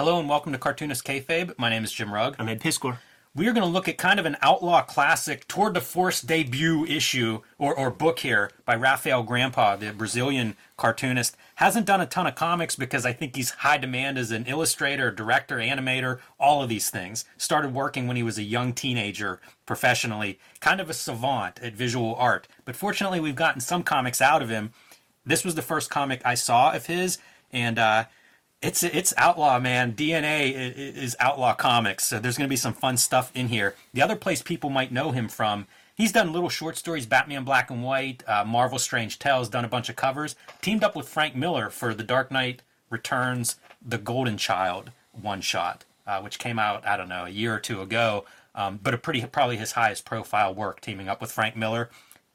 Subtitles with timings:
[0.00, 1.52] Hello and welcome to Cartoonist Kayfabe.
[1.58, 2.34] My name is Jim Rugg.
[2.38, 2.96] I'm Ed Piskor.
[3.34, 6.86] We are going to look at kind of an outlaw classic tour de force debut
[6.86, 11.36] issue or, or book here by Rafael Grampá, the Brazilian cartoonist.
[11.56, 15.10] Hasn't done a ton of comics because I think he's high demand as an illustrator,
[15.10, 17.26] director, animator, all of these things.
[17.36, 22.14] Started working when he was a young teenager professionally, kind of a savant at visual
[22.14, 22.48] art.
[22.64, 24.72] But fortunately, we've gotten some comics out of him.
[25.26, 27.18] This was the first comic I saw of his,
[27.52, 28.04] and uh,
[28.62, 29.94] it's it's outlaw man.
[29.94, 32.04] Dna is outlaw comics.
[32.04, 33.74] So there's going to be some fun stuff in here.
[33.94, 37.70] The other place people might know him from he's done little short stories batman black
[37.70, 40.36] and white uh, marvel strange tales done a bunch of covers.
[40.60, 45.84] Teamed up with frank miller for the dark knight returns the golden child one shot
[46.06, 48.24] uh, which came out i don't know a year or two ago.
[48.54, 51.88] Um, but a pretty probably his highest profile work teaming up with frank miller.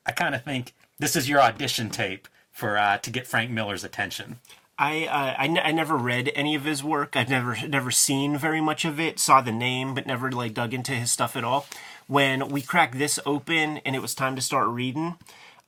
[0.05, 3.83] I kind of think this is your audition tape for uh, to get frank miller's
[3.83, 4.39] attention
[4.77, 7.15] I, uh, I, n- I never read any of his work.
[7.15, 9.19] I've never never seen very much of it.
[9.19, 11.65] Saw the name, but never like dug into his stuff at all.
[12.07, 15.15] When we cracked this open and it was time to start reading,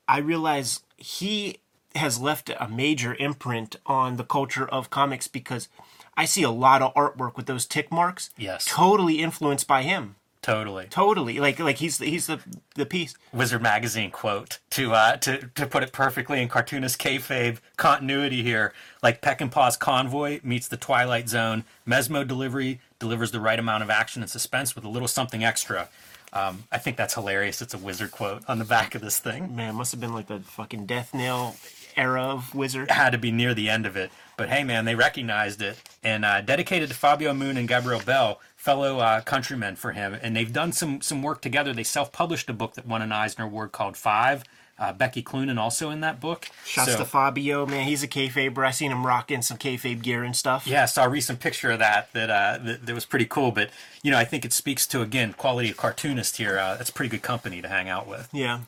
[0.07, 1.59] I realized he
[1.95, 5.67] has left a major imprint on the culture of comics because
[6.15, 8.29] I see a lot of artwork with those tick marks.
[8.37, 8.65] Yes.
[8.65, 10.16] totally influenced by him.
[10.47, 10.87] Totally.
[10.89, 12.39] Totally, like like he's he's the
[12.75, 13.15] the piece.
[13.33, 18.73] Wizard magazine quote to uh to to put it perfectly in cartoonist kayfabe continuity here.
[19.03, 21.65] Like Peck and Peckinpah's Convoy meets the Twilight Zone.
[21.85, 25.89] Mesmo delivery delivers the right amount of action and suspense with a little something extra.
[26.31, 27.61] Um, I think that's hilarious.
[27.61, 29.53] It's a wizard quote on the back of this thing.
[29.53, 31.57] Man, must have been like the fucking death nail
[31.97, 32.89] era of wizard.
[32.89, 34.11] It had to be near the end of it.
[34.37, 38.37] But hey, man, they recognized it and uh, dedicated to Fabio Moon and Gabriel Bá,
[38.67, 40.13] fellow uh, countrymen for him.
[40.21, 41.73] And they've done some some work together.
[41.73, 44.43] They self-published a book that won an Eisner Award called Five.
[44.79, 46.49] Uh, Becky Cloonan also in that book.
[46.63, 47.87] Shouts So- to Fabio, man.
[47.87, 48.63] He's a kayfaber.
[48.63, 50.67] I seen him rocking some kayfabe gear and stuff.
[50.67, 53.51] Yeah, I saw a recent picture of that that, uh, that that was pretty cool.
[53.51, 53.69] But
[54.03, 56.59] you know, I think it speaks to again quality of cartoonist here.
[56.59, 58.27] Uh, that's pretty good company to hang out with.
[58.33, 58.59] Yeah.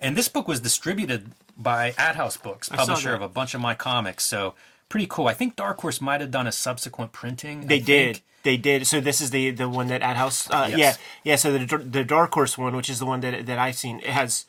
[0.00, 4.24] And this book was distributed by AdHouse Books, publisher of a bunch of my comics.
[4.24, 4.54] So
[4.88, 5.28] pretty cool.
[5.28, 7.66] I think Dark Horse might have done a subsequent printing.
[7.66, 8.20] They did.
[8.42, 8.86] They did.
[8.86, 10.48] So this is the the one that AdHouse.
[10.50, 10.78] Uh, Yes.
[10.78, 11.36] Yeah, yeah.
[11.36, 14.06] So the the Dark Horse one, which is the one that that I've seen, it
[14.06, 14.46] has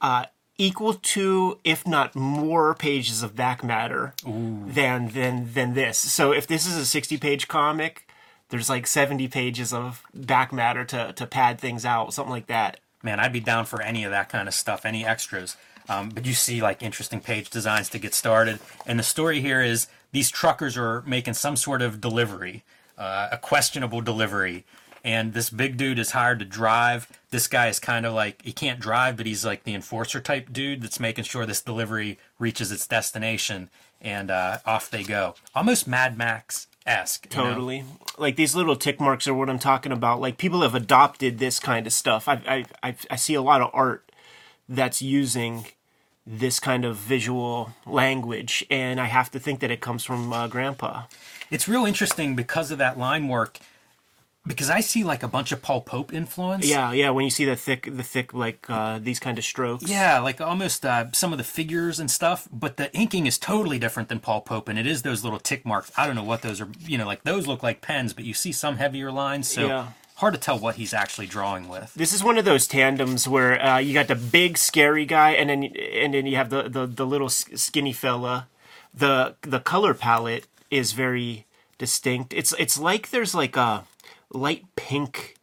[0.00, 0.24] uh,
[0.58, 5.96] equal to, if not more, pages of back matter than than than this.
[5.98, 8.08] So if this is a sixty page comic,
[8.48, 12.80] there's like seventy pages of back matter to to pad things out, something like that.
[13.02, 15.56] Man, I'd be down for any of that kind of stuff, any extras.
[15.88, 18.58] Um, but you see like interesting page designs to get started.
[18.86, 22.64] And the story here is these truckers are making some sort of delivery,
[22.98, 24.64] uh, a questionable delivery.
[25.04, 27.06] And this big dude is hired to drive.
[27.30, 30.52] This guy is kind of like, he can't drive, but he's like the enforcer type
[30.52, 33.70] dude that's making sure this delivery reaches its destination.
[34.00, 35.36] And uh, off they go.
[35.54, 37.28] Almost Mad Max esque.
[37.28, 37.84] Totally.
[38.18, 40.20] Like these little tick marks are what I'm talking about.
[40.20, 42.28] Like people have adopted this kind of stuff.
[42.28, 44.10] I I I, I see a lot of art
[44.68, 45.66] that's using
[46.26, 50.48] this kind of visual language, and I have to think that it comes from uh,
[50.48, 51.04] Grampá.
[51.50, 53.58] It's real interesting because of that line work.
[54.46, 56.68] Because I see like a bunch of Paul Pope influence.
[56.68, 57.10] Yeah, yeah.
[57.10, 59.88] When you see the thick, the thick, like uh, these kind of strokes.
[59.88, 63.80] Yeah, like almost uh, some of the figures and stuff, but the inking is totally
[63.80, 65.90] different than Paul Pope, and it is those little tick marks.
[65.96, 66.68] I don't know what those are.
[66.80, 69.88] You know, like those look like pens, but you see some heavier lines, so Yeah.
[70.16, 71.92] Hard to tell what he's actually drawing with.
[71.94, 75.48] This is one of those tandems where uh, you got the big scary guy, and
[75.50, 78.48] then and then you have the the, the little skinny fella.
[78.94, 81.46] The the color palette is very
[81.78, 82.32] distinct.
[82.32, 83.84] It's it's like there's like a
[84.32, 85.34] light pink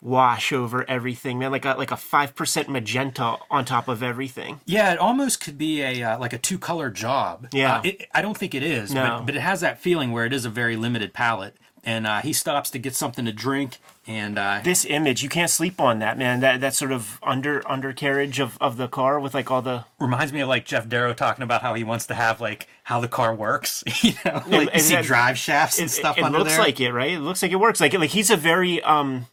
[0.00, 1.52] wash over everything, man.
[1.52, 4.60] Like a like a five percent magenta on top of everything.
[4.64, 7.48] Yeah, it almost could be a uh, like a two color job.
[7.52, 7.76] Yeah.
[7.76, 9.18] Uh, it, I don't think it is, No.
[9.18, 11.56] but, but it has that feeling where it is a very limited palette.
[11.84, 15.50] And uh, he stops to get something to drink, and uh, This image, you can't
[15.50, 16.38] sleep on that, man.
[16.38, 20.32] That that sort of under undercarriage of, of the car with like all the reminds
[20.32, 23.08] me of like Geof Darrow talking about how he wants to have like how the
[23.08, 23.82] car works.
[24.02, 26.60] you know, like you see that- drive shafts and it, stuff it under looks there.
[26.60, 27.12] like it, right?
[27.14, 27.80] It looks like it works.
[27.80, 29.26] Like like he's a very um,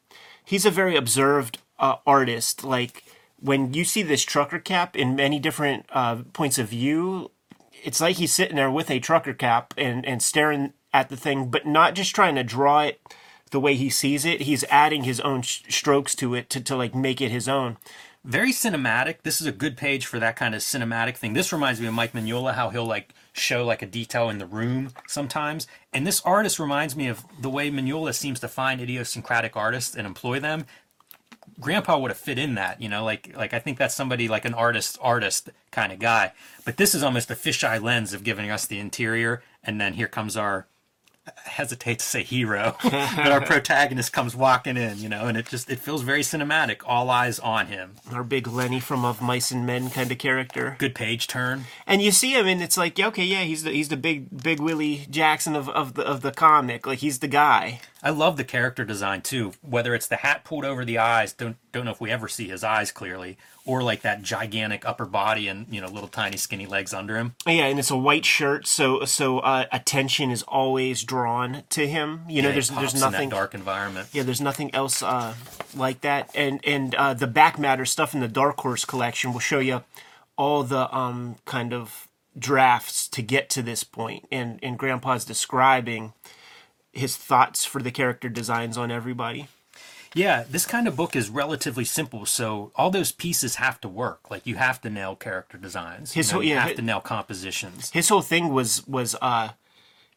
[0.43, 2.63] he's a very observed uh, artist.
[2.63, 3.03] Like
[3.39, 7.29] when you see this trucker cap in many different uh, points of view,
[7.83, 11.49] it's like he's sitting there with a trucker cap and and staring at the thing,
[11.49, 13.01] but not just trying to draw it
[13.51, 14.41] the way he sees it.
[14.41, 17.77] He's adding his own sh- strokes to it to to like make it his own.
[18.23, 19.21] very cinematic.
[19.23, 21.33] This is a good page for that kind of cinematic thing.
[21.33, 24.45] This reminds me of Mike Mignola, how he'll like show like a detail in the
[24.45, 25.67] room sometimes.
[25.93, 30.05] And this artist reminds me of the way Mignola seems to find idiosyncratic artists and
[30.05, 30.65] employ them.
[31.59, 34.45] Grampá would have fit in that, you know, like like I think that's somebody like
[34.45, 36.33] an artist artist kind of guy.
[36.65, 40.07] But this is almost a fisheye lens of giving us the interior, and then here
[40.07, 40.67] comes our
[41.43, 45.69] hesitate to say hero, but our protagonist comes walking in, you know, and it just
[45.69, 46.81] it feels very cinematic.
[46.85, 47.95] All eyes on him.
[48.11, 50.75] Our big Lenny from Of Mice and Men kind of character.
[50.79, 51.65] Good page turn.
[51.85, 54.59] And you see him, and it's like, okay, yeah, he's the he's the big big
[54.59, 56.85] Willie Jackson of, of the of the comic.
[56.85, 57.81] Like he's the guy.
[58.01, 59.53] I love the character design too.
[59.61, 62.47] Whether it's the hat pulled over the eyes, don't don't know if we ever see
[62.47, 66.65] his eyes clearly, or like that gigantic upper body and you know little tiny skinny
[66.65, 67.35] legs under him.
[67.45, 72.21] Yeah, and it's a white shirt, so so uh, attention is always drawn to him.
[72.29, 74.07] You know, Yeah, there's there's in nothing dark environment.
[74.13, 75.35] Yeah, there's nothing else uh,
[75.75, 76.31] like that.
[76.33, 79.83] And and uh, the back matter stuff in the Dark Horse collection will show you
[80.37, 82.07] all the um, kind of
[82.37, 84.25] drafts to get to this point.
[84.31, 86.13] And and Grampá's describing
[86.93, 89.47] his thoughts for the character designs on everybody.
[90.15, 94.31] Yeah, this kind of book is relatively simple, so all those pieces have to work.
[94.31, 96.13] Like you have to nail character designs.
[96.13, 97.91] His you, know, whole- you yeah, have hi- to nail compositions.
[97.91, 99.49] His whole thing was was uh,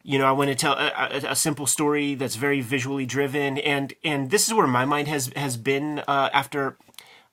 [0.03, 3.59] you know, I want to tell a, a, a simple story that's very visually driven,
[3.59, 6.77] and and this is where my mind has has been uh, after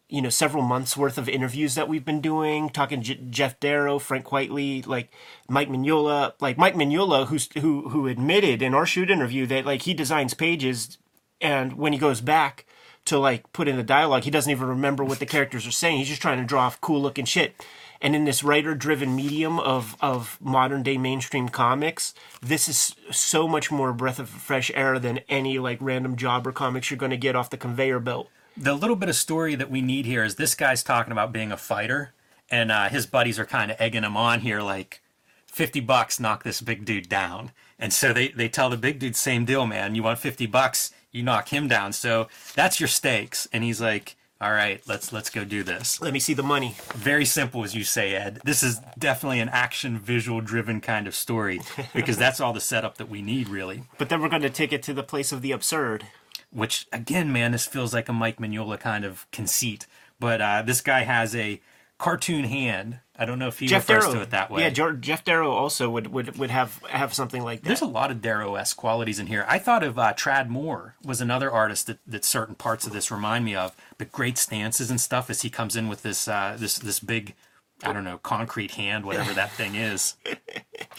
[0.10, 4.00] you know several months worth of interviews that we've been doing, talking J- Geof Darrow,
[4.00, 5.12] Frank Quitely, like
[5.48, 9.84] Mike Mignola, like Mike Mignola, who's who who admitted in our shoot interview that like
[9.84, 10.98] he designs pages,
[11.40, 12.66] and when he goes back
[13.06, 15.98] to like put in the dialogue, he doesn't even remember what the characters are saying.
[15.98, 17.56] He's just trying to draw off cool looking shit.
[18.02, 23.46] And in this writer driven medium of, of modern day mainstream comics, this is so
[23.46, 27.18] much more breath of fresh air than any like random jobber comics you're going to
[27.18, 28.30] get off the conveyor belt.
[28.58, 31.52] The little bit of story that we need here is this guy's talking about being
[31.52, 32.14] a fighter,
[32.50, 35.02] and uh, his buddies are kind of egging him on here, like,
[35.48, 37.52] 50 bucks, knock this big dude down.
[37.78, 39.96] And so they, they tell the big dude, same deal, man.
[39.96, 41.94] You want 50 bucks, you knock him down.
[41.94, 43.48] So that's your stakes.
[43.52, 46.00] And he's like, all right, let's let's go do this.
[46.00, 46.76] Let me see the money.
[46.96, 48.40] Very simple, as you say, Ed.
[48.46, 51.60] This is definitely an action visual driven kind of story
[51.94, 53.84] because that's all the setup that we need, really.
[53.98, 56.06] But then we're going to take it to the place of the absurd.
[56.52, 59.86] Which again, man, this feels like a Mike Mignola kind of conceit.
[60.20, 61.62] But uh, this guy has a
[61.98, 63.00] cartoon hand.
[63.18, 64.62] I don't know if he Geof refers Darrow, to it that way.
[64.62, 67.68] yeah, Jar- Geof Darrow also would, would would have have something like that.
[67.68, 69.46] There's a lot of Darrow-esque qualities in here.
[69.48, 73.12] I thought of uh, Tradd Moore was another artist that, that certain parts of this
[73.12, 76.56] remind me of, but great stances and stuff as he comes in with this uh,
[76.58, 77.36] this this big,
[77.84, 80.16] I don't know, concrete hand, whatever that thing is.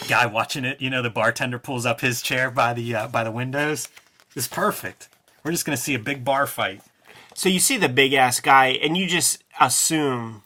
[0.09, 3.25] Guy watching it, you know, the bartender pulls up his chair by the uh, by
[3.25, 3.89] the windows.
[4.37, 5.09] It's perfect.
[5.43, 6.83] We're just gonna see a big bar fight.
[7.35, 10.43] So you see the big ass guy, and you just assume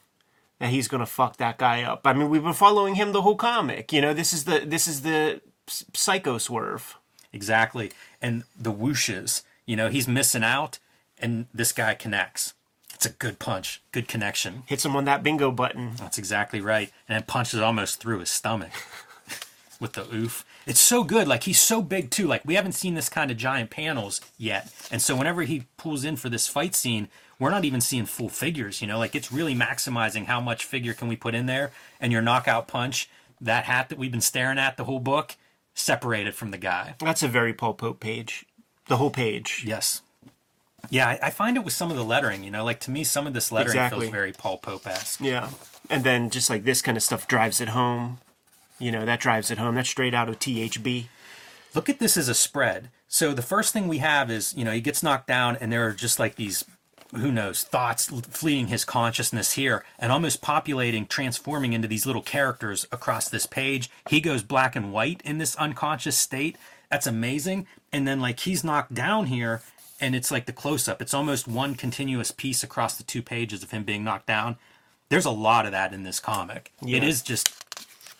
[0.59, 2.01] that he's gonna fuck that guy up.
[2.05, 3.91] I mean, we've been following him the whole comic.
[3.91, 6.95] You know, this is the this is the psycho swerve.
[7.33, 7.91] Exactly.
[8.21, 10.79] And the whooshes, you know, he's missing out
[11.19, 12.53] and this guy connects.
[12.93, 14.63] It's a good punch, good connection.
[14.67, 15.91] Hits him on that bingo button.
[15.97, 16.91] That's exactly right.
[17.09, 18.71] And it punches almost through his stomach
[19.81, 20.45] with the oof.
[20.65, 21.27] It's so good.
[21.27, 22.27] Like he's so big too.
[22.27, 24.71] Like we haven't seen this kind of giant panels yet.
[24.91, 27.07] And so whenever he pulls in for this fight scene,
[27.39, 30.93] we're not even seeing full figures, you know, like it's really maximizing how much figure
[30.93, 31.71] can we put in there.
[31.99, 33.09] And your knockout punch,
[33.41, 35.35] that hat that we've been staring at the whole book,
[35.73, 36.95] separated from the guy.
[36.99, 38.45] That's a very Paul Pope page.
[38.87, 39.63] The whole page.
[39.65, 40.01] Yes.
[40.89, 43.03] Yeah, I, I find it with some of the lettering, you know, like to me,
[43.03, 44.01] some of this lettering Exactly.
[44.01, 45.19] feels very Paul Pope esque.
[45.19, 45.49] Yeah.
[45.89, 48.19] And then just like this kind of stuff drives it home.
[48.79, 49.75] You know, that drives it home.
[49.75, 51.05] That's straight out of THB.
[51.73, 52.89] Look at this as a spread.
[53.07, 55.87] So the first thing we have is, you know, he gets knocked down, and there
[55.87, 56.65] are just like these,
[57.15, 62.85] who knows, thoughts fleeing his consciousness here and almost populating, transforming into these little characters
[62.91, 63.89] across this page.
[64.09, 66.57] He goes black and white in this unconscious state.
[66.91, 67.67] That's amazing.
[67.93, 69.61] And then, like, he's knocked down here,
[70.01, 71.01] and it's like the close up.
[71.01, 74.57] It's almost one continuous piece across the two pages of him being knocked down.
[75.09, 76.71] There's a lot of that in this comic.
[76.81, 77.03] It Yeah.
[77.03, 77.64] is just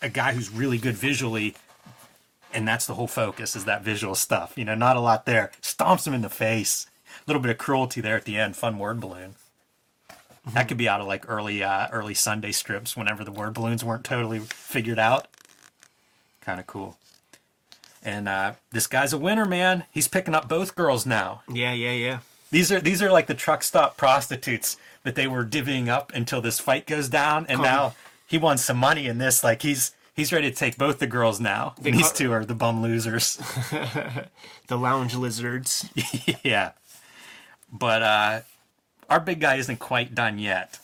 [0.02, 1.54] a guy who's really good visually
[2.52, 5.50] and that's the whole focus is that visual stuff you know not a lot there.
[5.62, 6.86] Stomps him in the face.
[7.18, 9.34] A little bit of cruelty there at the end fun word balloon.
[10.52, 13.84] That could be out of like early uh, early sunday strips whenever the word balloons
[13.84, 15.26] weren't totally figured out.
[16.40, 16.96] Kind of cool.
[18.04, 19.84] And uh, this guy's a winner man.
[19.90, 21.42] He's picking up both girls now.
[21.52, 22.18] Yeah, yeah, yeah.
[22.52, 26.40] these are these are like the truck stop prostitutes that they were divvying up until
[26.40, 27.94] this fight goes down, and now
[28.26, 29.42] he wants some money in this.
[29.44, 31.74] Like he's he's ready to take both the girls now.
[31.84, 33.40] And these two are the bum losers.
[34.68, 35.88] The lounge lizards.
[36.42, 36.72] yeah,
[37.72, 38.40] but uh,
[39.08, 40.80] our big guy isn't quite done yet.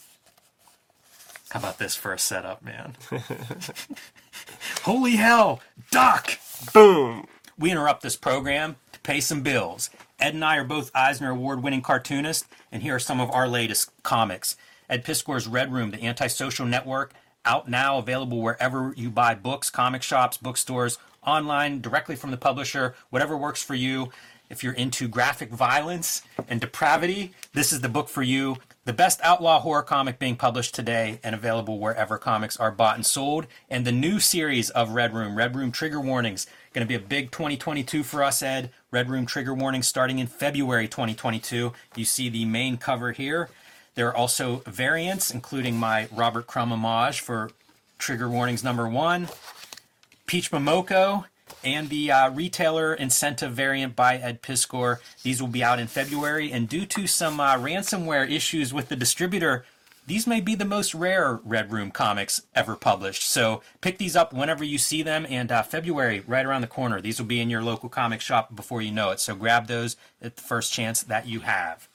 [1.50, 2.94] How about this for a setup, man?
[4.84, 6.38] Holy hell, Doc!
[6.72, 7.26] Boom.
[7.58, 9.90] We interrupt this program to pay some bills.
[10.20, 13.48] Ed and I are both Eisner Award winning cartoonists, and here are some of our
[13.48, 14.56] latest comics.
[14.88, 17.12] Ed Piskor's Red Room, the antisocial network,
[17.44, 22.94] out now, available wherever you buy books, comic shops, bookstores, online, directly from the publisher,
[23.10, 24.10] whatever works for you.
[24.50, 28.58] If you're into graphic violence and depravity, this is the book for you.
[28.84, 33.06] The best outlaw horror comic being published today and available wherever comics are bought and
[33.06, 33.46] sold.
[33.70, 37.06] And the new series of Red Room, Red Room Trigger Warnings, going to be a
[37.06, 38.70] big 2022 for us, Ed.
[38.90, 41.72] Red Room Trigger Warnings starting in February 2022.
[41.96, 43.48] You see the main cover here.
[43.94, 47.50] There are also variants, including my Robert Crumb homage for
[47.98, 49.28] Trigger Warnings number one,
[50.26, 51.24] Peach Momoko,
[51.62, 54.98] and the uh, retailer incentive variant by Ed Piskor.
[55.22, 58.96] These will be out in February, and due to some uh, ransomware issues with the
[58.96, 59.64] distributor,
[60.06, 63.22] these may be the most rare Red Room comics ever published.
[63.22, 67.00] So pick these up whenever you see them, and uh, February, right around the corner.
[67.00, 69.20] These will be in your local comic shop before you know it.
[69.20, 71.88] So grab those at the first chance that you have.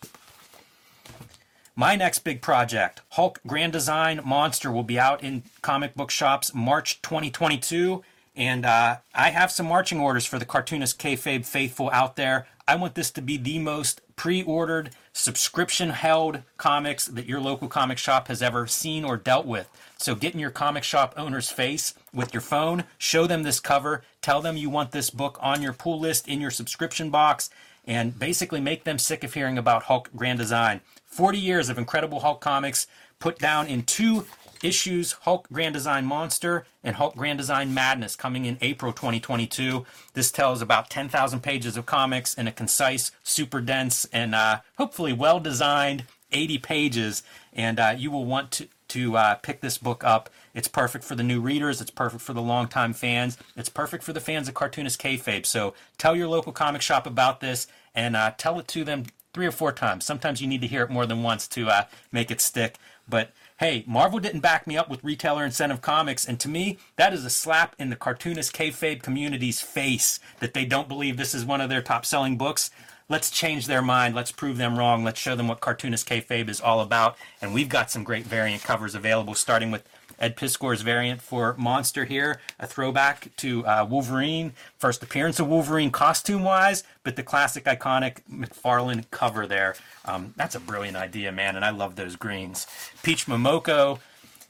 [1.79, 6.51] My next big project, Hulk Grand Design Monster, will be out in comic book shops
[6.55, 8.03] March 2022.
[8.35, 12.47] And uh, I have some marching orders for the cartoonist kayfabe faithful out there.
[12.67, 18.27] I want this to be the most pre-ordered, subscription-held comics that your local comic shop
[18.27, 19.69] has ever seen or dealt with.
[19.97, 24.01] So get in your comic shop owner's face with your phone, show them this cover,
[24.23, 27.51] tell them you want this book on your pull list in your subscription box,
[27.87, 30.81] and basically make them sick of hearing about Hulk Grand Design.
[31.05, 32.85] 40 years of incredible Hulk comics
[33.17, 34.25] put down in two
[34.63, 39.85] issues Hulk Grand Design Monster and Hulk Grand Design Madness coming in April 2022.
[40.13, 45.13] This tells about 10,000 pages of comics in a concise, super dense, and uh, hopefully
[45.13, 47.23] well designed 80 pages.
[47.53, 50.29] And uh, you will want to, to uh, pick this book up.
[50.53, 51.81] It's perfect for the new readers.
[51.81, 53.37] It's perfect for the longtime fans.
[53.55, 55.45] It's perfect for the fans of cartoonist kayfabe.
[55.45, 59.45] So tell your local comic shop about this and uh, tell it to them three
[59.45, 60.03] or four times.
[60.03, 62.77] Sometimes you need to hear it more than once to uh, make it stick.
[63.07, 67.13] But hey, Marvel didn't back me up with retailer incentive comics, and to me, that
[67.13, 71.45] is a slap in the cartoonist kayfabe community's face that they don't believe this is
[71.45, 72.71] one of their top selling books.
[73.09, 74.15] Let's change their mind.
[74.15, 75.03] Let's prove them wrong.
[75.03, 77.17] Let's show them what cartoonist kayfabe is all about.
[77.41, 79.87] And we've got some great variant covers available, starting with
[80.19, 85.91] Ed Piskor's variant for Monster here, a throwback to uh, Wolverine, first appearance of Wolverine
[85.91, 89.75] costume wise, but the classic iconic McFarlane cover there.
[90.05, 92.65] Um, that's a brilliant idea, man, and I love those greens.
[93.03, 93.99] Peach Momoko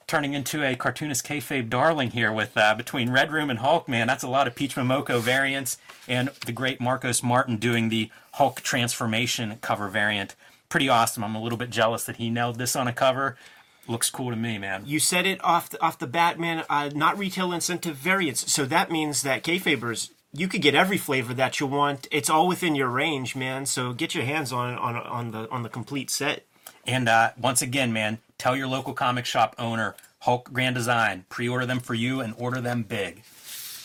[0.07, 4.07] turning into a cartoonist kayfabe darling here with uh, between Red Room and Hulk, man.
[4.07, 8.61] That's a lot of Peach Momoko variants, and the great Marcos Martin doing the Hulk
[8.61, 10.35] transformation cover variant.
[10.69, 11.23] Pretty awesome.
[11.23, 13.37] I'm a little bit jealous that he nailed this on a cover
[13.87, 14.83] looks cool to me, man.
[14.85, 16.65] You said it off the, off the bat, man.
[16.69, 18.51] Uh, not retail incentive variants.
[18.51, 22.07] So that means that kayfabers, you could get every flavor that you want.
[22.11, 23.65] It's all within your range, man.
[23.65, 26.45] So get your hands on on on the on the complete set.
[26.85, 31.65] And uh, once again, man, tell your local comic shop owner Hulk Grand Design pre-order
[31.65, 33.23] them for you and order them big.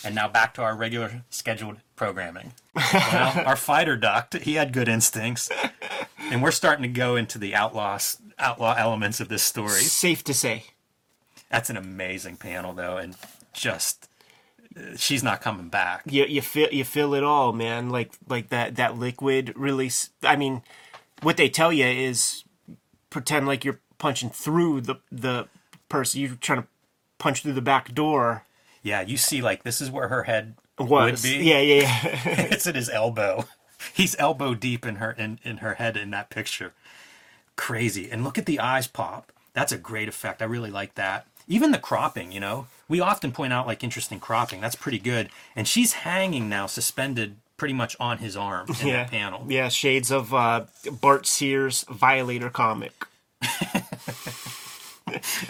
[0.05, 2.53] And now back to our regular scheduled programming.
[2.75, 4.35] well, our fighter ducked.
[4.35, 5.49] He had good instincts,
[6.19, 9.81] and we're starting to go into the outlaws outlaw elements of this story.
[9.81, 10.65] Safe to say.
[11.51, 13.15] That's an amazing panel, though, and
[13.53, 14.09] just
[14.77, 16.03] uh, she's not coming back.
[16.07, 17.91] You you feel you feel it all, man.
[17.91, 20.11] Like like that that liquid release.
[20.23, 20.63] I mean,
[21.21, 22.43] what they tell you is
[23.11, 25.47] pretend like you're punching through the the
[25.89, 26.21] person.
[26.21, 26.69] You're trying to
[27.19, 28.45] punch through the back door.
[28.83, 30.89] Yeah, you see, like this is where her head Was.
[30.89, 31.45] would be.
[31.45, 32.21] Yeah, yeah, yeah.
[32.51, 33.45] it's at his elbow.
[33.95, 36.73] He's elbow deep in her in, in her head in that picture.
[37.55, 38.11] Crazy.
[38.11, 39.33] And look at the eyes pop.
[39.55, 40.43] That's a great effect.
[40.43, 41.27] I really like that.
[41.47, 42.67] Even the cropping, you know.
[42.89, 44.61] We often point out like interesting cropping.
[44.61, 45.29] That's pretty good.
[45.55, 49.05] And she's hanging now, suspended pretty much on his arm in yeah.
[49.05, 49.47] that panel.
[49.49, 50.65] Yeah, shades of uh,
[51.01, 53.07] Bart Sears Violator comic.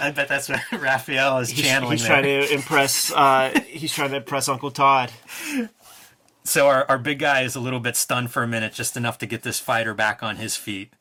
[0.00, 1.92] I bet that's what Rafael is He's, channeling.
[1.98, 2.20] he's there.
[2.22, 3.12] trying to impress.
[3.12, 5.10] Uh, he's trying to impress Uncle Todd.
[6.44, 9.18] So our, our big guy is a little bit stunned for a minute, just enough
[9.18, 10.92] to get this fighter back on his feet.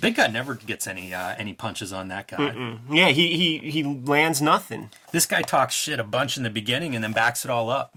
[0.00, 2.76] Big guy never gets any uh, any punches on that guy.
[2.90, 4.90] Yeah, he he he lands nothing.
[5.12, 7.96] This guy talks shit a bunch in the beginning and then backs it all up.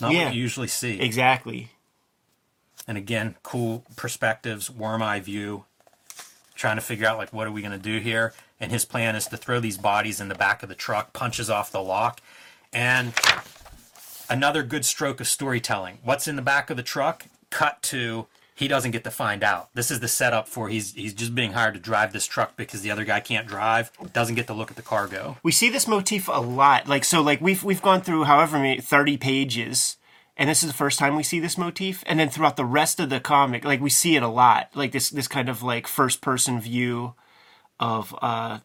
[0.00, 0.24] Not Yeah.
[0.24, 0.98] what you usually see.
[1.00, 1.70] Exactly.
[2.88, 5.66] And again, cool perspectives, worm eye view,
[6.54, 8.32] trying to figure out like what are we gonna do here.
[8.60, 11.50] And his plan is to throw these bodies in the back of the truck, punches
[11.50, 12.20] off the lock,
[12.72, 13.12] and
[14.28, 15.98] another good stroke of storytelling.
[16.02, 17.26] What's in the back of the truck?
[17.50, 19.68] Cut to he doesn't get to find out.
[19.74, 22.82] This is the setup for he's he's just being hired to drive this truck because
[22.82, 25.36] the other guy can't drive, doesn't get to look at the cargo.
[25.42, 26.88] We see this motif a lot.
[26.88, 29.96] Like so, like we've we've gone through however many thirty pages,
[30.36, 32.02] and this is the first time we see this motif.
[32.06, 34.70] And then throughout the rest of the comic, like we see it a lot.
[34.74, 37.14] Like this this kind of like first person view
[37.80, 38.60] of uh,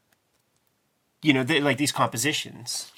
[1.21, 2.91] you know, th- like these compositions.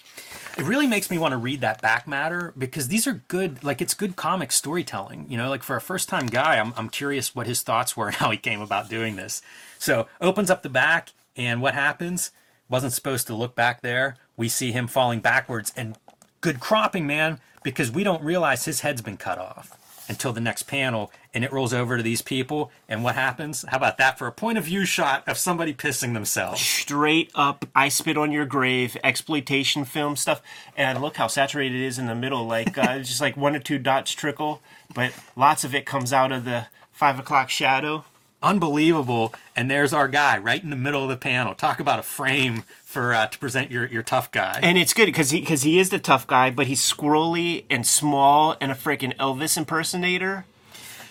[0.58, 3.82] it really makes me want to read that back matter because these are good like
[3.82, 7.36] it's good comic storytelling you know like for a first time guy I'm, I'm curious
[7.36, 9.42] what his thoughts were and how he came about doing this
[9.80, 12.32] so opens up the back and what happens
[12.70, 15.98] wasn't supposed to look back there we see him falling backwards and
[16.42, 19.78] good cropping man because we don't realize his head's been cut off
[20.08, 23.64] until the next panel and it rolls over to these people and what happens?
[23.68, 26.60] How about that for a point of view shot of somebody pissing themselves?
[26.60, 30.42] Straight up I spit on your grave exploitation film stuff
[30.76, 33.60] and look how saturated it is in the middle like uh, just like one or
[33.60, 34.62] two dots trickle
[34.94, 38.04] but lots of it comes out of the five o'clock shadow
[38.42, 41.54] unbelievable and there's our guy right in the middle of the panel.
[41.54, 44.60] Talk about a frame for uh, to present your, your tough guy.
[44.62, 47.86] And it's good because he because he is the tough guy but he's squirrely and
[47.86, 50.46] small and a freaking elvis impersonator.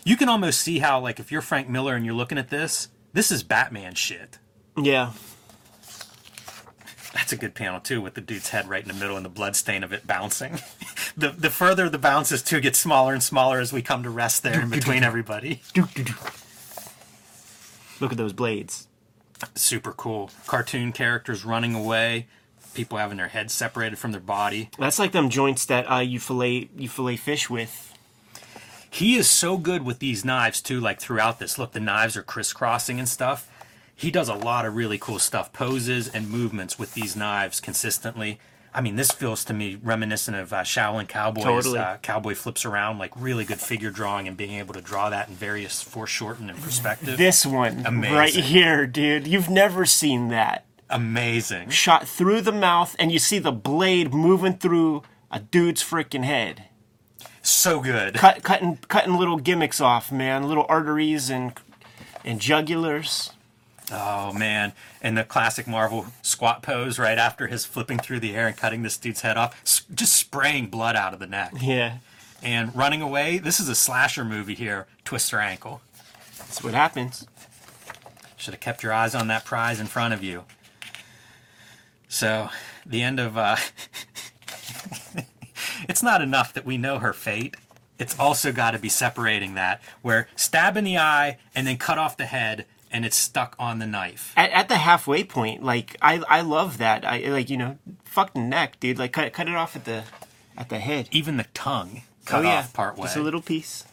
[0.04, 2.88] You can almost see how like if you're frank miller and you're looking at this
[3.12, 4.38] this is batman shit.
[4.76, 5.12] Yeah.
[7.12, 9.30] That's a good panel too with the dude's head right in the middle and the
[9.30, 10.60] blood stain of it bouncing.
[11.16, 14.44] The the further the bounces too get smaller and smaller as we come to rest
[14.44, 15.60] there in between everybody
[18.00, 18.88] look at those blades.
[19.54, 20.30] Super cool.
[20.46, 22.26] Cartoon characters running away.
[22.74, 24.70] People having their heads separated from their body.
[24.78, 27.94] That's like them joints that uh, you fillet you fillet fish with.
[28.88, 31.58] He is so good with these knives too like throughout this.
[31.58, 33.48] Look the knives are crisscrossing and stuff.
[33.94, 38.38] He does a lot of really cool stuff poses and movements with these knives consistently
[38.74, 41.78] i mean this feels to me reminiscent of uh, shaolin cowboys Totally.
[41.78, 45.28] uh, cowboy flips around like really good figure drawing and being able to draw that
[45.28, 47.16] in various foreshortened and perspective.
[47.18, 48.16] This one Amazing.
[48.16, 49.26] right here dude.
[49.26, 50.64] You've never seen that.
[50.88, 51.70] Amazing.
[51.70, 56.64] Shot through the mouth and you see the blade moving through a dude's freaking head.
[57.42, 58.14] So good.
[58.14, 60.48] Cut cutting cutting little gimmicks off man.
[60.48, 61.52] Little arteries and
[62.24, 63.30] and jugulars
[63.92, 64.72] Oh man!
[65.02, 68.82] And the classic Marvel squat pose right after his flipping through the air and cutting
[68.82, 71.98] this dude's head off, just spraying blood out of the neck yeah
[72.42, 73.38] and running away.
[73.38, 74.86] This is a slasher movie here.
[75.04, 75.80] Twist her ankle.
[76.38, 77.26] that's what happens
[78.36, 80.44] Should have kept your eyes on that prize in front of you.
[82.08, 82.48] So,
[82.84, 83.36] the end of.
[83.36, 83.56] Uh,
[85.88, 87.56] it's not enough that we know her fate.
[87.98, 91.98] It's also got to be separating that, where stab in the eye and then cut
[91.98, 94.32] off the head, and it's stuck on the knife.
[94.36, 98.32] at, at the halfway point like i i love that i like you know fuck
[98.34, 100.02] the neck dude like cut cut it off at the
[100.56, 103.04] at the head Even the tongue cut oh yeah off part way.
[103.04, 103.84] just a little piece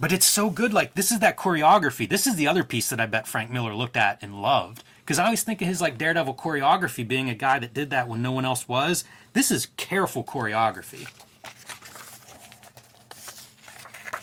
[0.00, 0.72] But it's so good.
[0.74, 2.08] Like this is that choreography.
[2.08, 4.82] This is the other piece that I bet Frank Miller looked at and loved.
[5.00, 8.08] Because I always think of his like Daredevil choreography being a guy that did that
[8.08, 9.04] when no one else was.
[9.34, 11.06] This is careful choreography.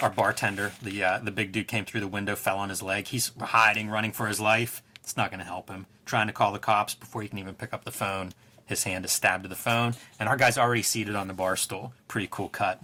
[0.01, 3.07] Our bartender, the uh, the big dude, came through the window, fell on his leg.
[3.07, 4.81] He's hiding, running for his life.
[5.03, 5.85] It's not going to help him.
[6.05, 8.33] Trying to call the cops before he can even pick up the phone.
[8.65, 11.55] His hand is stabbed to the phone, and our guy's already seated on the bar
[11.55, 11.93] stool.
[12.07, 12.81] Pretty cool cut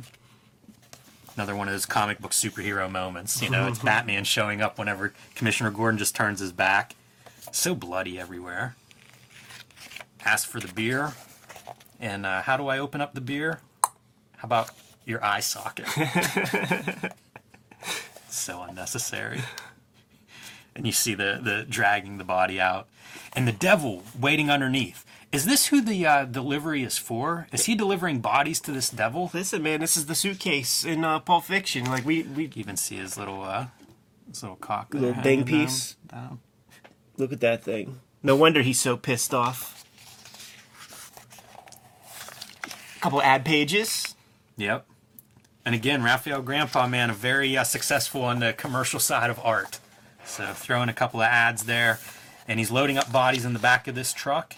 [1.37, 3.41] another one of those comic book superhero moments.
[3.41, 6.95] You know, it's Batman showing up whenever Commissioner Gordon just turns his back.
[7.51, 8.75] So bloody everywhere.
[10.25, 11.13] Ask for the beer.
[11.99, 13.59] And uh, how do I open up the beer?
[13.83, 14.71] How about
[15.07, 15.87] your eye socket?
[18.29, 19.41] so unnecessary.
[20.75, 22.87] And you see the, the dragging the body out.
[23.35, 25.03] And the devil waiting underneath.
[25.31, 27.47] Is this who the uh, delivery is for?
[27.51, 29.29] Is he delivering bodies to this devil?
[29.33, 32.95] listen man this is the suitcase in uh, pulp fiction like we we even see
[32.97, 33.67] his little uh
[34.29, 35.95] his little cock Little there ding down- piece.
[36.07, 36.39] down.
[37.17, 39.83] look at that thing no wonder he's so pissed off
[42.95, 44.15] A couple ad pages
[44.55, 44.85] Yep.
[45.67, 49.81] And again, Rafael Grampá, man, a very uh, successful on the commercial side of art.
[50.23, 51.99] So throwing a couple of ads there,
[52.47, 54.55] and he's loading up bodies in the back of this truck.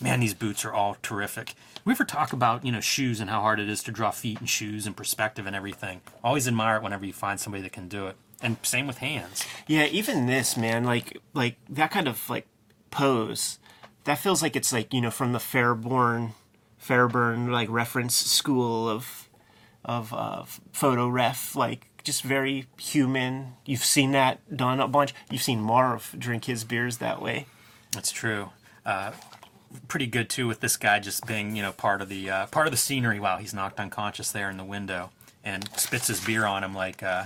[0.00, 1.52] Man, these boots are all terrific.
[1.84, 4.40] We ever talk about you know shoes and how hard it is to draw feet
[4.40, 6.00] and shoes and perspective and everything?
[6.24, 8.16] Always admire it whenever you find somebody that can do it.
[8.40, 9.44] And same with hands.
[9.66, 12.46] Yeah, even this man, like like that kind of like
[12.90, 13.58] pose,
[14.04, 16.30] that feels like it's like you know from the Fairborn,
[16.78, 19.27] Fairburn like reference school of
[19.84, 23.54] of uh, photo ref, like just very human.
[23.64, 25.14] You've seen that done a bunch.
[25.30, 27.46] You've seen Marv drink his beers that way.
[27.92, 28.50] That's true.
[28.84, 29.12] Uh,
[29.86, 32.66] pretty good too with this guy just being you know part of the uh, part
[32.66, 35.10] of the scenery while he's knocked unconscious there in the window
[35.44, 37.24] and spits his beer on him like uh,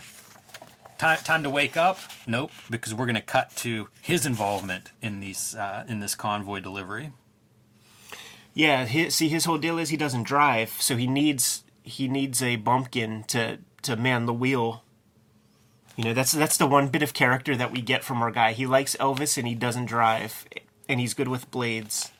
[0.98, 1.98] time time to wake up.
[2.26, 7.12] Nope, because we're gonna cut to his involvement in these uh, in this convoy delivery.
[8.54, 12.42] Yeah, his, see, his whole deal is he doesn't drive, so he needs he needs
[12.42, 14.82] a bumpkin to to man the wheel.
[15.96, 18.52] You know, that's that's the one bit of character that we get from our guy.
[18.52, 20.46] He likes Elvis and he doesn't drive,
[20.88, 22.10] and he's good with blades.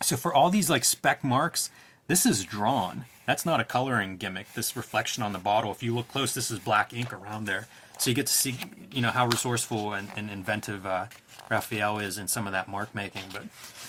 [0.00, 1.70] So for all these like spec marks,
[2.06, 3.06] This is drawn.
[3.26, 4.52] That's not a coloring gimmick.
[4.54, 7.68] This reflection on the bottle, if you look close, this is black ink around there.
[7.98, 8.56] So you get to see,
[8.90, 11.06] you know, how resourceful and, and inventive uh,
[11.48, 13.22] Rafael is in some of that mark making.
[13.32, 13.44] But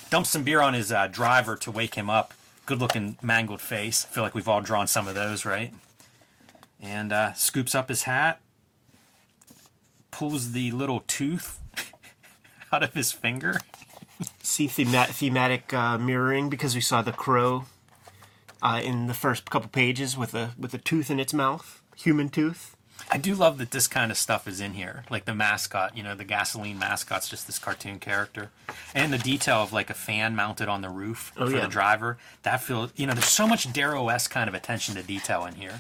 [0.10, 2.34] dumps some beer on his uh, driver to wake him up.
[2.66, 4.06] Good looking mangled face.
[4.10, 5.74] I feel like we've all drawn some of those, right?
[6.82, 8.40] And uh, scoops up his hat,
[10.12, 11.60] pulls the little tooth
[12.72, 13.60] out of his finger.
[14.42, 17.66] See thema- thematic uh, mirroring because we saw the crow
[18.62, 22.30] uh, in the first couple pages with a with a tooth in its mouth, human
[22.30, 22.78] tooth.
[23.12, 25.96] I do love that this kind of stuff is in here, like the mascot.
[25.96, 28.50] You know, the gasoline mascot's just this cartoon character,
[28.96, 31.62] and the detail of like a fan mounted on the roof Oh, for yeah.
[31.62, 32.18] the driver.
[32.44, 35.56] That feels, you know, there's so much Darrow esque kind of attention to detail in
[35.56, 35.80] here.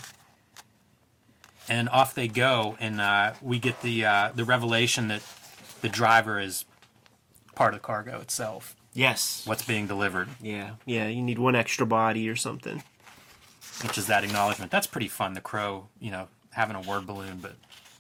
[1.70, 5.22] And off they go, and uh, we get the uh, the revelation that
[5.82, 6.66] the driver is
[7.56, 8.76] part of the cargo itself.
[8.94, 9.44] Yes.
[9.46, 11.08] What's being delivered, Yeah, yeah.
[11.08, 12.84] You need one extra body or something.
[13.82, 14.72] which is that acknowledgement.
[14.72, 15.34] That's pretty fun.
[15.34, 17.56] The crow, you know, having a word balloon, but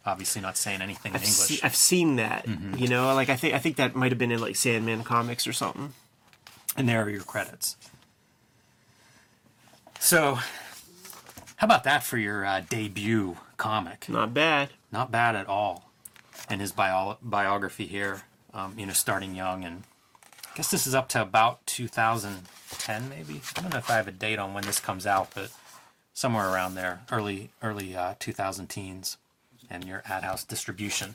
[0.05, 1.59] obviously not saying anything in I've, English.
[1.59, 2.45] se- I've seen that.
[2.45, 2.77] Mm-hmm.
[2.77, 5.47] You know, like I think I think that might have been in like Sandman comics
[5.47, 5.93] or something.
[6.75, 7.77] And there are your credits.
[9.99, 10.35] So,
[11.55, 14.09] how about that for your uh, debut comic?
[14.09, 14.69] Not bad.
[14.91, 15.91] Not bad at all.
[16.49, 19.83] And his bio- biography here, um, you know, starting young, and
[20.51, 23.41] I guess this is up to about 2010, maybe.
[23.55, 25.51] I don't know if I have a date on when this comes out, but
[26.13, 29.17] somewhere around there, early early uh, 2000 teens,
[29.69, 31.13] and your AdHouse distribution.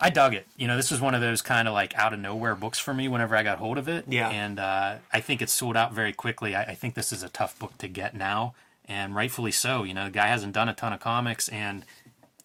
[0.00, 0.46] I dug it.
[0.56, 2.94] You know, this was one of those kind of like out of nowhere books for
[2.94, 4.04] me whenever I got hold of it.
[4.06, 4.28] Yeah.
[4.28, 6.54] And uh, I think it sold out very quickly.
[6.54, 8.54] I, I think this is a tough book to get now,
[8.86, 9.82] and rightfully so.
[9.82, 11.84] You know, the guy hasn't done a ton of comics and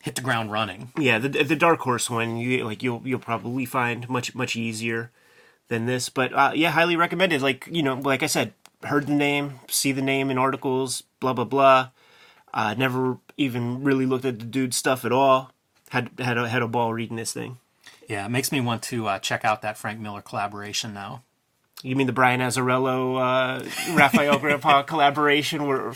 [0.01, 0.91] hit the ground running.
[0.97, 5.11] Yeah, the the Dark Horse one, you like you'll you'll probably find much much easier
[5.67, 6.09] than this.
[6.09, 7.41] But uh, yeah, highly recommended.
[7.43, 8.53] Like you know, like I said,
[8.85, 11.89] heard the name, see the name in articles, blah blah blah.
[12.53, 15.51] Uh, never even really looked at the dude's stuff at all.
[15.89, 17.57] Had had a, had a ball reading this thing.
[18.07, 21.23] Yeah, it makes me want to uh, check out that Frank Miller collaboration now.
[21.81, 25.67] You mean the Brian Azzarello, uh, Rafael Grampá collaboration?
[25.67, 25.93] Where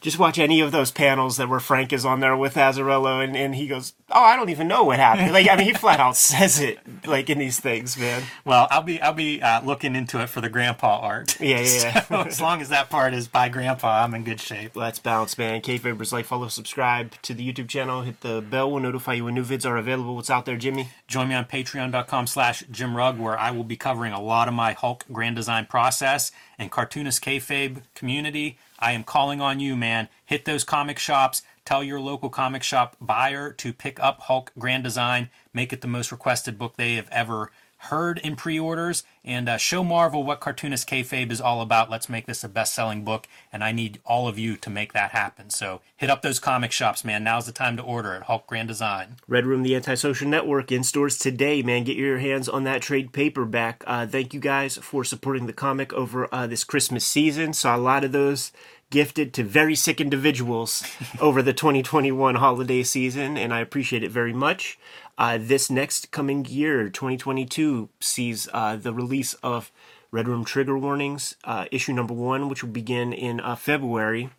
[0.00, 3.36] just watch any of those panels that where Frank is on there with Azzarello, and,
[3.36, 6.00] and he goes, "Oh, I don't even know what happened." Like, I mean, he flat
[6.00, 8.22] out says it, like in these things, man.
[8.44, 11.38] Well, I'll be I'll be uh, looking into it for the Grampá art.
[11.40, 12.00] Yeah, yeah, yeah.
[12.10, 14.74] So as long as that part is by Grampá, I'm in good shape.
[14.74, 15.60] Let's bounce, man.
[15.60, 18.02] K-Fabers, like, follow, subscribe to the YouTube channel.
[18.02, 18.70] Hit the bell.
[18.70, 20.16] We'll notify you when new vids are available.
[20.16, 20.88] What's out there, Jimmy?
[21.06, 24.54] Join me on patreon.com slash Jim Rugg, where I will be covering a lot of
[24.54, 28.58] my Hulk grand design process and cartoonist kayfabe community.
[28.80, 30.08] I am calling on you, man.
[30.24, 31.42] Hit those comic shops.
[31.64, 35.28] Tell your local comic shop buyer to pick up Hulk Grand Design.
[35.52, 37.50] Make it the most requested book they have ever
[37.84, 41.90] heard in pre-orders and uh, show Marvel what cartoonist kayfabe is all about.
[41.90, 45.10] Let's make this a best-selling book, and I need all of you to make that
[45.10, 45.50] happen.
[45.50, 47.24] So hit up those comic shops, man.
[47.24, 49.16] Now's the time to order at Hulk Grand Design.
[49.26, 51.84] Red Room, the Antisocial Network, in stores today, man.
[51.84, 53.82] Get your hands on that trade paperback.
[53.86, 57.52] Uh, thank you guys for supporting the comic over uh, this Christmas season.
[57.52, 58.52] Saw a lot of those
[58.90, 60.84] gifted to very sick individuals
[61.20, 64.78] over the 2021 holiday season, and I appreciate it very much.
[65.16, 69.70] Uh, this next coming year, 2022, sees uh, the release of
[70.10, 74.30] Red Room Trigger Warnings, uh, issue number one, which will begin in uh, February,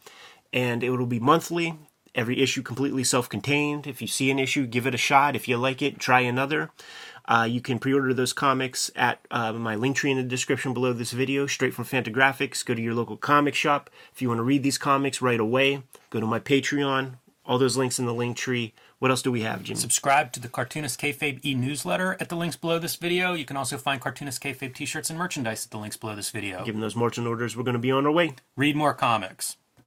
[0.52, 1.78] and it will be monthly.
[2.14, 3.88] Every issue completely self-contained.
[3.88, 5.34] If you see an issue, give it a shot.
[5.34, 6.72] If you like it, try another.
[7.26, 10.94] Uh, you can pre-order those comics at uh, my link tree in the description below
[10.94, 12.66] this video, straight from Fantagraphics.
[12.66, 13.90] Go to your local comic shop.
[14.14, 17.16] If you want to read these comics right away, go to my Patreon.
[17.46, 18.74] All those links in the link tree.
[19.00, 19.80] What else do we have, Jimmy?
[19.80, 23.34] Subscribe to the Cartoonist Kayfabe e-newsletter at the links below this video.
[23.34, 26.64] You can also find Cartoonist Kayfabe t-shirts and merchandise at the links below this video.
[26.64, 28.36] Given those marching orders, we're going to be on our way.
[28.56, 29.58] Read more comics.